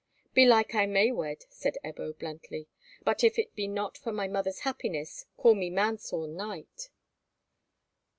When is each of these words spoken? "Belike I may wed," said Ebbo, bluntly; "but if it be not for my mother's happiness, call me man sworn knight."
"Belike 0.33 0.73
I 0.73 0.87
may 0.87 1.11
wed," 1.11 1.45
said 1.51 1.77
Ebbo, 1.85 2.17
bluntly; 2.17 2.67
"but 3.03 3.23
if 3.23 3.37
it 3.37 3.53
be 3.55 3.67
not 3.67 3.99
for 3.99 4.11
my 4.11 4.27
mother's 4.27 4.61
happiness, 4.61 5.27
call 5.37 5.53
me 5.53 5.69
man 5.69 5.99
sworn 5.99 6.35
knight." 6.35 6.89